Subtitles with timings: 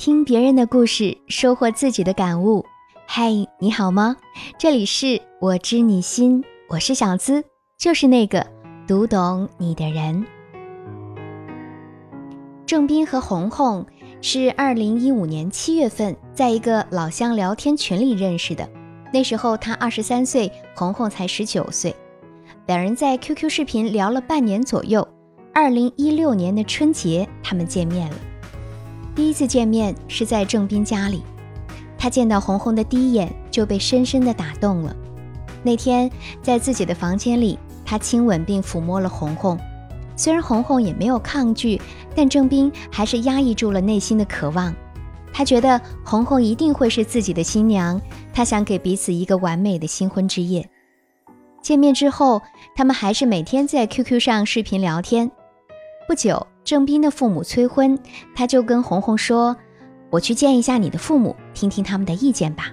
[0.00, 2.64] 听别人的故事，收获自己的感悟。
[3.06, 4.16] 嗨，你好吗？
[4.58, 7.44] 这里是我知你心，我是小资，
[7.76, 8.46] 就是那个
[8.88, 10.24] 读懂你的人。
[12.64, 13.84] 郑斌和红红
[14.22, 18.66] 是二零一五年七月份在一个老乡聊天群里认识的，
[19.12, 21.94] 那时候他二十三岁，红红才十九岁。
[22.66, 25.06] 两人在 QQ 视频聊了半年左右。
[25.52, 28.16] 二零一六年的春节，他们见面了。
[29.14, 31.22] 第一次见面是在郑斌家里，
[31.98, 34.94] 他见到红红的第一眼就被深深的打动了。
[35.62, 36.10] 那天
[36.42, 39.58] 在自己的房间里，他亲吻并抚摸了红红。
[40.16, 41.80] 虽然红红也没有抗拒，
[42.14, 44.74] 但郑斌还是压抑住了内心的渴望。
[45.32, 48.00] 他觉得红红一定会是自己的新娘，
[48.32, 50.68] 他想给彼此一个完美的新婚之夜。
[51.62, 52.40] 见面之后，
[52.74, 55.30] 他们还是每天在 QQ 上视频聊天。
[56.10, 57.96] 不久，郑斌的父母催婚，
[58.34, 59.56] 他就跟红红说
[60.10, 62.72] ：“我去见一下你的父母，听听他们的意见吧。”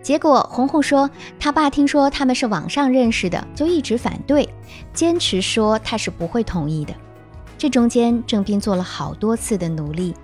[0.00, 4.48] 结果红红说：“他爸听说他们是网上认识的，就一直反对，
[4.94, 6.94] 坚持说他是不会同意的。”
[7.58, 10.14] 这中间，郑斌做了好多次的努力，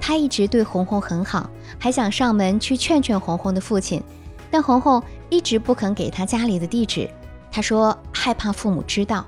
[0.00, 4.00] 他一直对红红很好，还想上门去劝劝红红的父亲，
[4.48, 7.10] 但红红一直不肯给他家里的地址，
[7.50, 9.26] 他说害怕父母知道。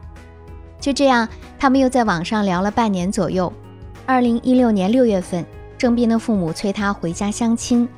[0.80, 3.52] 就这样，他们又在网上聊了半年左右。
[4.06, 5.44] 二零一六年六月份，
[5.76, 7.88] 郑斌的父母催他回家相亲，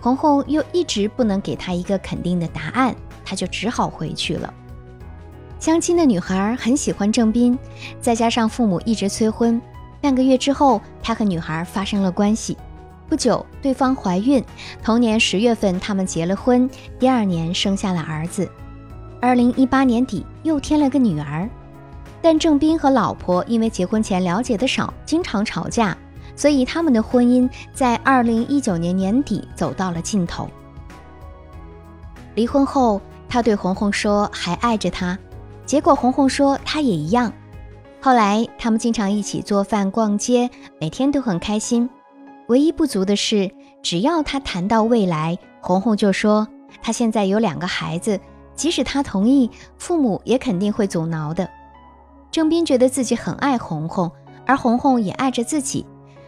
[0.00, 4.52] 红红又一直不能给他一个肯定的答案，他就只好回去了。
[5.58, 7.58] 相亲的女孩很喜欢郑斌，
[8.00, 9.60] 再加上父母一直催婚，
[10.00, 12.56] 半个月之后，他和女孩发生了关系。
[13.08, 14.44] 不久，对方怀孕，
[14.82, 18.48] 同年十月份他们结了婚，第二年生下了儿子。
[19.20, 21.48] 二零一八年底，又添了个女儿。
[22.28, 25.96] 但郑斌和老婆因为结婚前了解的少，经常吵架，
[26.34, 30.50] 所以他们的婚姻在二零一九年年底走到了尽头。
[32.34, 35.16] 离婚后，他对红红说还爱着她，
[35.64, 37.32] 结果红红说她也一样。
[38.00, 40.50] 后来他们经常一起做饭、逛街，
[40.80, 41.88] 每天都很开心。
[42.48, 43.48] 唯一不足的是，
[43.84, 46.48] 只要他谈到未来，红红就说
[46.82, 48.18] 他现在有两个孩子，
[48.56, 49.48] 即使他同意，
[49.78, 51.48] 父母也肯定会阻挠的。
[52.36, 54.12] 郑斌觉得自己很爱红红，
[54.44, 55.86] 而红红也爱着自己。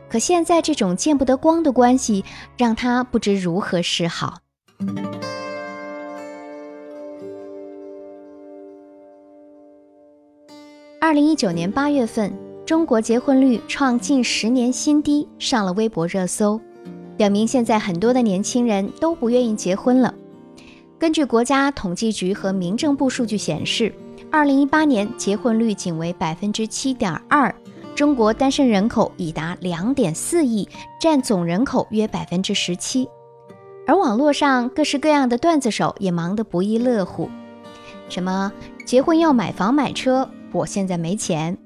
[0.09, 2.25] 可现在这种见不得光的关系，
[2.57, 4.39] 让他不知如何是好。
[10.99, 12.33] 二零一九年八月份，
[12.65, 16.59] 中国结婚率创近十年新低，上了微博热搜，
[17.19, 20.15] 表明现在很多的年轻人都不愿意结婚了。
[20.99, 23.93] 根据国家统计局和民政部数据显示。
[24.31, 27.55] 二零一八年结婚率仅为百分之七点二，
[27.95, 30.69] 中国单身人口已达两点四亿，
[31.01, 33.09] 占总人口约百分之十七。
[33.87, 37.31] 而网络上各式各样的段子手也忙得不亦乐乎，
[38.11, 38.53] 什么
[38.85, 41.57] 结婚要买房买车，我现在没钱，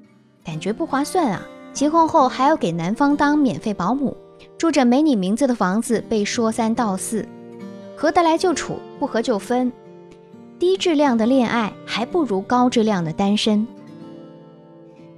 [0.45, 1.41] 感觉不划算啊！
[1.73, 4.15] 结婚后还要给男方当免费保姆，
[4.57, 7.27] 住着没你名字的房子被说三道四，
[7.97, 9.69] 合得来就处，不合就分。
[10.59, 13.67] 低质量的恋爱还不如高质量的单身。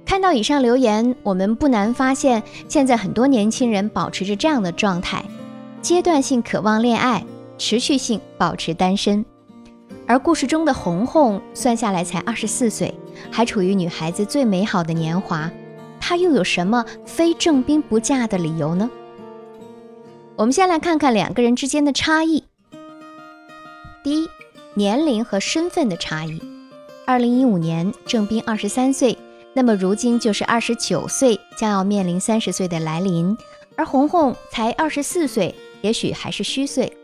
[0.04, 5.24] 看到以上留言，我们不难发现，现在很多年轻人保持着这样的状态：
[5.82, 7.24] 阶段性渴望恋爱，
[7.58, 9.24] 持续性保持单身。
[10.06, 12.94] 而故事中的红红，算下来才二十四岁，
[13.30, 15.50] 还处于女孩子最美好的年华，
[16.00, 18.88] 她又有什么非正兵不嫁的理由呢？
[20.36, 22.44] 我们先来看看两个人之间的差异。
[24.04, 24.28] 第一。
[24.78, 26.38] 年龄和身份的差异。
[27.06, 29.16] 二零一五年，郑斌二十三岁，
[29.54, 33.34] 那么如今就是二十九岁，将要面临三十岁的来临。
[33.74, 36.94] 而红红才二十四岁，也许还是虚岁。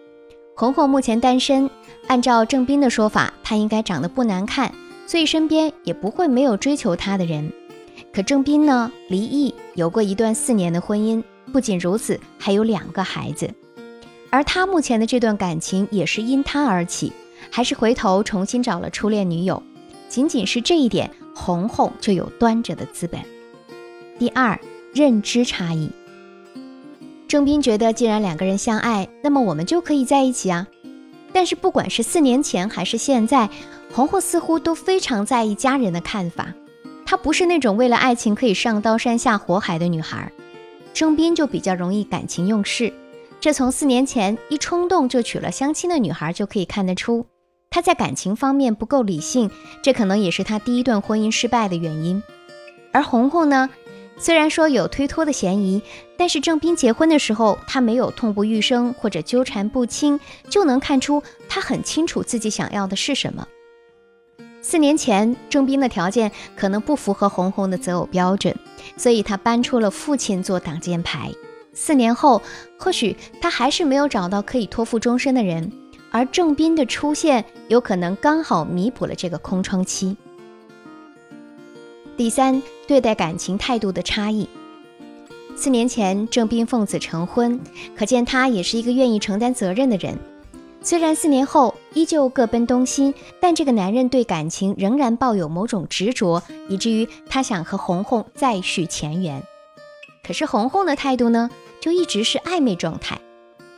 [0.54, 1.70] 红红目前单身，
[2.08, 4.70] 按照郑斌的说法，她应该长得不难看，
[5.06, 7.50] 所以身边也不会没有追求她的人。
[8.12, 13.50] 可郑斌呢，离异，有过一段四年的婚姻，不仅如此，还有两个孩子。
[14.28, 17.14] 而他目前的这段感情也是因他而起。
[17.50, 19.62] 还是回头重新找了初恋女友，
[20.08, 23.20] 仅仅是这一点，红红就有端着的资本。
[24.18, 24.58] 第二，
[24.94, 25.90] 认知差异。
[27.26, 30.66] 郑斌觉得，既然两个人相爱，那么我们就可以在一起啊。
[31.32, 33.48] 但是不管是四年前还是现在，
[33.90, 36.52] 红红似乎都非常在意家人的看法。
[37.06, 40.30] 她不是那种为了爱情可以上刀山下火海的女孩。
[40.92, 42.92] 郑斌就比较容易感情用事，
[43.40, 47.24] 这从四年前一冲动就娶了相亲的女孩就可以看得出。
[47.72, 49.50] 他在感情方面不够理性，
[49.82, 52.22] 这可能也是他第一段婚姻失败的原因。
[52.92, 53.70] 而红红呢，
[54.18, 55.80] 虽然说有推脱的嫌疑，
[56.18, 60.20] 但是郑斌结婚的时候，他没有痛不欲生或者纠缠不清，
[60.50, 63.48] 就能看出他很清楚自己想要的是什么。
[64.60, 68.54] 四年前，郑斌的条件可能不符合红红的择偶标准，
[68.98, 71.32] 所以他搬出了父亲做挡箭牌。
[71.72, 72.42] 四年后，
[72.78, 75.72] 或许他还是没有找到可以托付终身的人，
[76.12, 80.16] 而郑斌的出现有可能刚好弥补了这个空窗期。
[82.16, 84.46] 第三，对待感情态度的差异。
[85.56, 87.58] 四年前，郑斌奉子成婚，
[87.96, 90.16] 可见他也是一个愿意承担责任的人。
[90.82, 99.42] 虽然四年后依旧各奔东西，但这个男人对感情仍然抱有某种执着，以至于他想和红红再续前缘。
[100.26, 101.48] 可是红红的态度呢，
[101.80, 103.18] 就一直是暧昧状态。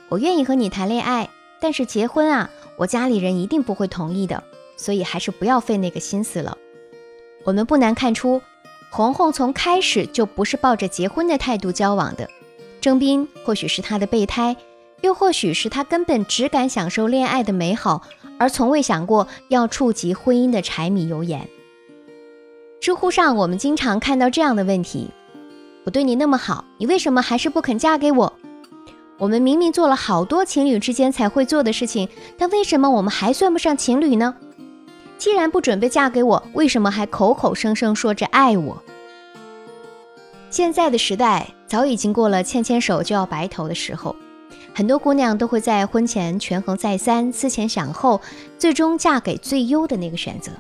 [0.09, 1.29] 我愿意和你谈恋爱，
[1.61, 4.43] 但是结婚啊，我家里人一定不会同意的，
[4.77, 6.57] 所以还是不要费那个心思了。
[7.45, 8.41] 我们不难看出，
[8.91, 12.29] 红红从开始就不是抱着结婚的态度交往的。
[12.81, 14.57] 征斌或许是他的备胎。
[15.01, 18.01] 又或许是他根本只敢享受恋爱的美好，
[18.39, 21.47] 而从未想过要触及婚姻的柴米油盐。
[22.81, 25.11] 知乎上我们经常看到这样的问题：
[25.85, 28.33] 我对你那么好，你为什么还是不肯嫁给我？
[29.19, 34.35] 我们明明做了好多情侣之间才会做的事情，但为什么我们还算不上情侣呢？
[35.17, 38.83] 既然不准备嫁给我，为什么还口口声声说着爱我？
[40.51, 44.15] 现在的时代早已经过了牵牵手就要白头的时候。
[44.75, 48.21] 很多姑娘都会在婚前权衡再三、思前想后，
[48.59, 50.51] 最终嫁给最优的那个选择。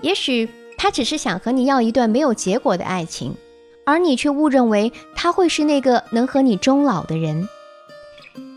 [0.00, 3.34] 也许他只是想和你要一段没有结果的爱情，
[3.84, 7.48] 而你却误认为他会是那个能和你终老的人。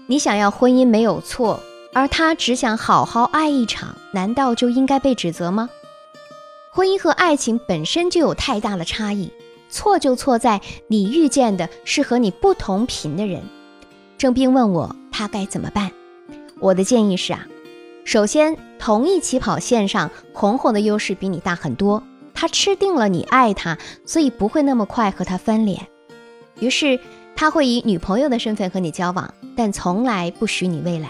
[0.07, 1.59] 你想要婚姻没有错，
[1.91, 5.69] 而他只想好好爱一场，难道就应该被指责吗？
[6.71, 9.31] 婚姻和爱情本身就有太大的差异，
[9.69, 13.41] 错就错在你遇见的是和你不同频的人。
[14.17, 15.91] 郑斌问我他该怎么办，
[16.59, 17.47] 我的建议是啊，
[18.03, 22.03] 首先同一起跑线上，红红的优势比你大很多，
[22.33, 25.87] 他吃定了你爱他，所以不会那么快和他翻脸。
[26.59, 26.99] 于是
[27.35, 31.09] 他会以女朋友的身份和你交往，但从来不许你未来。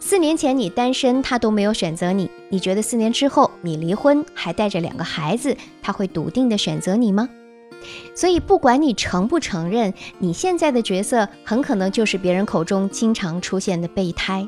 [0.00, 7.28] 四年前你单身，他都没有选择你，你觉得四年之后你离婚还带着两个孩子，他会笃定的选择你吗？
[8.14, 14.46] 所以，不管你承不承认，你现在的角色很可能就是别人口中经常出现的备胎。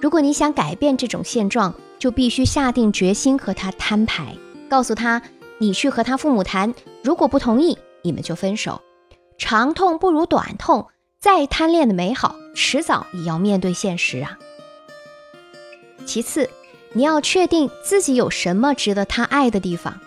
[0.00, 4.34] 如果你想改变这种现状，就必须下定决心和他摊牌，
[4.68, 5.20] 告诉他
[5.58, 6.72] 你去和他父母谈，
[7.02, 8.80] 如果不同意，你们就分手。
[9.38, 10.88] 长痛不如短痛，
[11.20, 14.38] 再贪恋的美好，迟早也要面对现实啊。
[16.04, 16.50] 其次，
[16.92, 19.98] 你要确定自己有什么值得他爱的地方，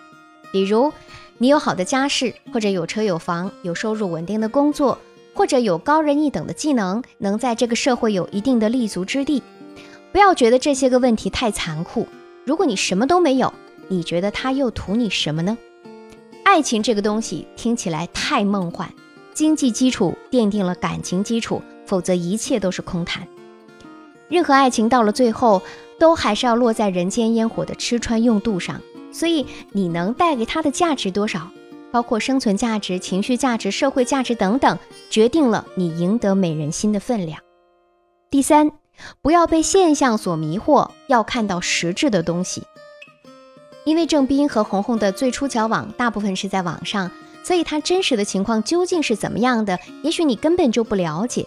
[0.52, 0.92] 比如。
[1.38, 4.96] 你有好的家世，或者有车有房，有收入稳定的工作，
[5.34, 9.42] 或者有高人一等的技能，能在这个社会有一定的立足之地。
[10.12, 12.06] 不要觉得这些个问题太残酷。
[12.44, 13.52] 如果你什么都没有，
[13.88, 15.58] 你觉得他又图你什么呢？
[16.44, 18.94] 爱情这个东西听起来太梦幻，
[19.34, 23.26] 经济基础奠定了感情基础，否则一切都是空谈。
[24.28, 25.62] 任何爱情到了最后，
[25.98, 28.80] 都还是要落在人间烟火的吃穿用度上。
[29.12, 31.50] 所以你能带给他的价值多少，
[31.90, 34.78] 包括生存价值、情绪价值、社会价值等等，
[35.10, 37.38] 决定了你赢得美人心的分量。
[38.30, 38.70] 第三，
[39.20, 42.62] 不要被现象所迷惑，要看到实质的东西。
[43.84, 47.10] 因为郑斌和红红的最初交往大部分是在网上，
[47.42, 51.46] 所以他真实的情况究竟是怎么样的，也许你根本就不了解。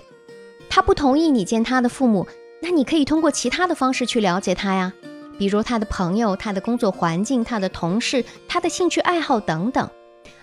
[0.70, 2.28] 他不同意你见他的父母，
[2.62, 4.94] 那你可以通过其他的方式去了解他呀。
[5.38, 9.90] 比如他的朋友、他的工作环境、他的同事、他的兴趣爱好等等，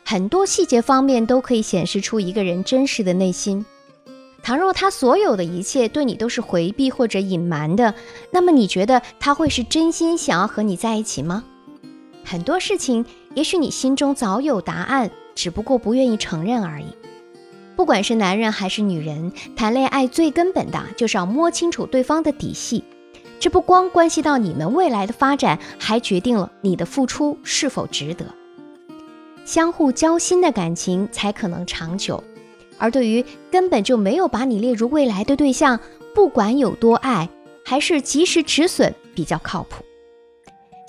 [0.04, 3.64] 很多细节方面都可以显示出一个人真实的内心。
[4.42, 7.94] 倘若他所有的一切对你都是回避或者隐瞒的，
[8.30, 11.44] 那么你觉得他会是真心想要和你在一起吗？
[12.24, 16.86] 很多事情，也许你心中早有答案，只不过不愿意承认而已。
[17.74, 22.84] 不管是男人还是女人，谈恋爱最根本的就是要摸清楚对方的底细。
[23.40, 28.26] 这不光关系到你们未来的发展，还决定了你的付出是否值得。
[29.44, 32.22] 相互交心的感情才可能长久，
[32.78, 35.80] 而对于根本就没有把你列入未来的对象，
[36.14, 37.28] 不管有多爱，
[37.64, 39.82] 还是及时止损比较靠谱。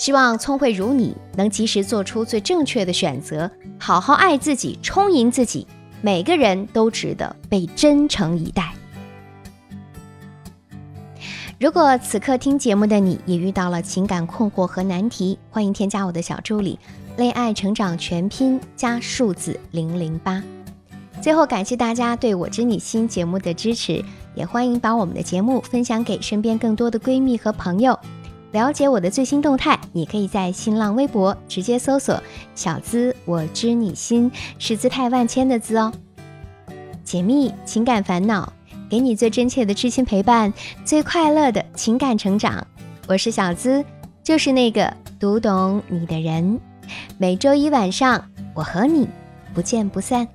[0.03, 5.65] 希望聪慧如你能及时做出最正确的选择，好好爱自己，充盈自己。
[6.01, 8.73] 每个人都值得被真诚以待。
[11.57, 16.77] 如果此刻听节目的你也遇到了情感困惑和难题，欢迎添加我的小助理，
[17.15, 20.43] 恋爱成长全拼加数字零零八。
[21.21, 24.03] 最后，感谢大家对我知你心节目的支持，
[24.35, 27.97] 也欢迎把我们的节目分享给身边更多的闺蜜和朋友。
[28.53, 32.21] 了解我的最新动态，你可以在新浪微博直接搜索
[32.53, 35.91] “小资我知你心”，是姿态万千的“资”哦。
[37.03, 38.53] 解密情感烦恼，
[38.87, 40.53] 给你最真切的知心陪伴，
[40.85, 42.65] 最快乐的情感成长。
[43.07, 43.83] 我是小资，
[44.23, 46.59] 就是那个读懂你的人。
[47.17, 49.09] 每周一晚上，我和你
[49.55, 50.27] 不见不散。